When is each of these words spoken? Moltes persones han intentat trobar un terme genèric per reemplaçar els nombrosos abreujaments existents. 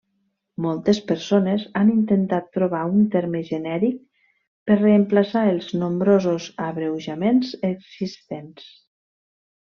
Moltes 0.65 0.99
persones 1.09 1.65
han 1.81 1.91
intentat 1.95 2.47
trobar 2.57 2.79
un 2.99 3.03
terme 3.17 3.41
genèric 3.51 3.99
per 4.71 4.79
reemplaçar 4.79 5.45
els 5.53 5.69
nombrosos 5.85 6.49
abreujaments 6.71 7.53
existents. 7.73 8.69